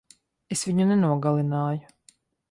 [0.55, 1.85] Es viņu nenogalināju.